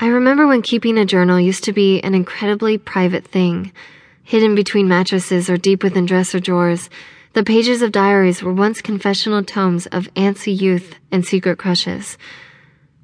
[0.00, 3.70] I remember when keeping a journal used to be an incredibly private thing.
[4.24, 6.90] Hidden between mattresses or deep within dresser drawers,
[7.34, 12.18] the pages of diaries were once confessional tomes of antsy youth and secret crushes.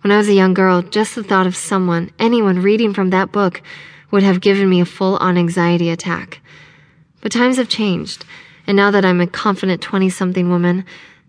[0.01, 3.31] When I was a young girl, just the thought of someone, anyone reading from that
[3.31, 3.63] book
[4.11, 6.41] would have given me a full on anxiety attack.
[7.21, 8.25] But times have changed,
[8.67, 10.85] and now that I'm a confident 20 something woman,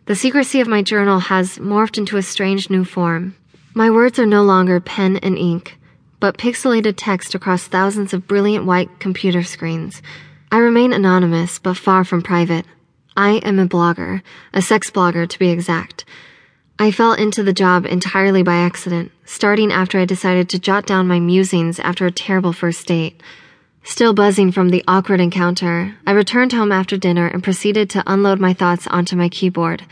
[0.07, 3.35] the secrecy of my journal has morphed into a strange new form.
[3.73, 5.77] My words are no longer pen and ink,
[6.19, 10.01] but pixelated text across thousands of brilliant white computer screens.
[10.51, 12.65] I remain anonymous, but far from private.
[13.15, 16.03] I am a blogger, a sex blogger to be exact.
[16.77, 21.07] I fell into the job entirely by accident, starting after I decided to jot down
[21.07, 23.23] my musings after a terrible first date.
[23.83, 28.41] Still buzzing from the awkward encounter, I returned home after dinner and proceeded to unload
[28.41, 29.85] my thoughts onto my keyboard.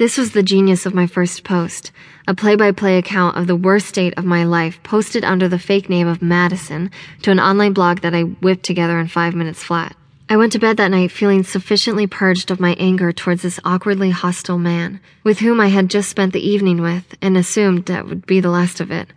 [0.00, 1.92] This was the genius of my first post,
[2.26, 5.58] a play by play account of the worst date of my life posted under the
[5.58, 9.62] fake name of Madison to an online blog that I whipped together in five minutes
[9.62, 9.94] flat.
[10.30, 14.08] I went to bed that night feeling sufficiently purged of my anger towards this awkwardly
[14.08, 18.24] hostile man, with whom I had just spent the evening with and assumed that would
[18.24, 19.12] be the last of it.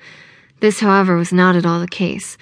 [0.59, 2.37] This, however, was not at all the case.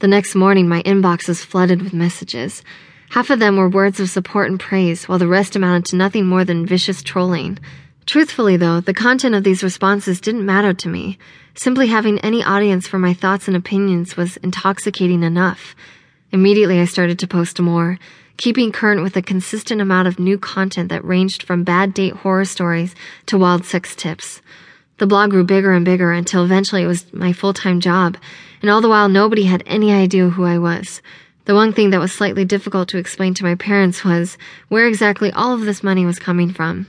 [0.00, 2.64] The next morning, my inbox was flooded with messages.
[3.10, 6.26] Half of them were words of support and praise, while the rest amounted to nothing
[6.26, 7.58] more than vicious trolling.
[8.04, 11.18] Truthfully, though, the content of these responses didn't matter to me.
[11.54, 15.74] Simply having any audience for my thoughts and opinions was intoxicating enough.
[16.32, 17.98] Immediately, I started to post more,
[18.36, 22.44] keeping current with a consistent amount of new content that ranged from bad date horror
[22.44, 22.94] stories
[23.26, 24.40] to wild sex tips.
[24.98, 28.16] The blog grew bigger and bigger until eventually it was my full time job,
[28.60, 31.00] and all the while nobody had any idea who I was.
[31.48, 34.36] The one thing that was slightly difficult to explain to my parents was
[34.68, 36.88] where exactly all of this money was coming from.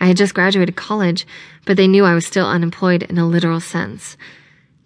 [0.00, 1.26] I had just graduated college,
[1.66, 4.16] but they knew I was still unemployed in a literal sense.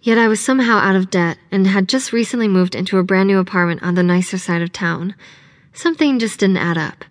[0.01, 3.27] Yet I was somehow out of debt and had just recently moved into a brand
[3.27, 5.15] new apartment on the nicer side of town.
[5.71, 7.05] Something just didn't add up.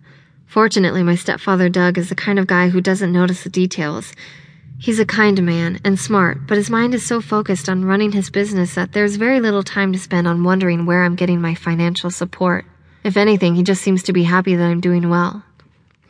[0.45, 4.13] Fortunately, my stepfather Doug is the kind of guy who doesn't notice the details.
[4.83, 8.29] He's a kind man and smart, but his mind is so focused on running his
[8.29, 12.11] business that there's very little time to spend on wondering where I'm getting my financial
[12.11, 12.65] support.
[13.01, 15.41] If anything, he just seems to be happy that I'm doing well.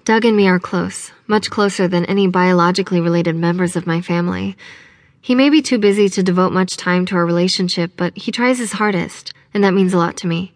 [0.05, 4.57] Doug and me are close, much closer than any biologically related members of my family.
[5.21, 8.57] He may be too busy to devote much time to our relationship, but he tries
[8.57, 10.51] his hardest, and that means a lot to me.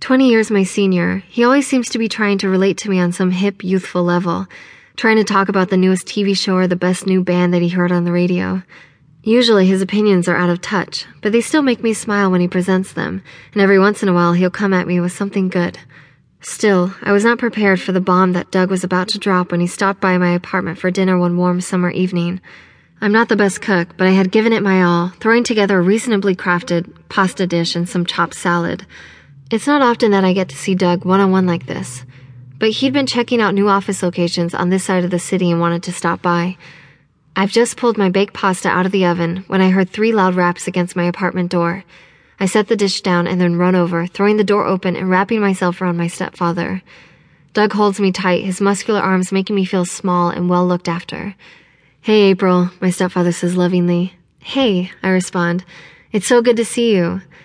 [0.00, 3.12] 20 years my senior, he always seems to be trying to relate to me on
[3.12, 4.48] some hip, youthful level
[4.96, 7.68] trying to talk about the newest TV show or the best new band that he
[7.68, 8.62] heard on the radio.
[9.22, 12.48] Usually his opinions are out of touch, but they still make me smile when he
[12.48, 13.22] presents them,
[13.52, 15.78] and every once in a while he'll come at me with something good.
[16.42, 19.60] Still, I was not prepared for the bomb that Doug was about to drop when
[19.60, 22.40] he stopped by my apartment for dinner one warm summer evening.
[23.00, 25.82] I'm not the best cook, but I had given it my all, throwing together a
[25.82, 28.86] reasonably crafted pasta dish and some chopped salad.
[29.50, 32.04] It's not often that I get to see Doug one on one like this
[32.58, 35.60] but he'd been checking out new office locations on this side of the city and
[35.60, 36.56] wanted to stop by.
[37.36, 40.34] I've just pulled my baked pasta out of the oven when I heard three loud
[40.34, 41.84] raps against my apartment door.
[42.38, 45.40] I set the dish down and then run over, throwing the door open and wrapping
[45.40, 46.82] myself around my stepfather.
[47.52, 51.34] Doug holds me tight, his muscular arms making me feel small and well looked after.
[52.00, 54.14] Hey, April, my stepfather says lovingly.
[54.40, 55.64] Hey, I respond.
[56.12, 57.22] It's so good to see you.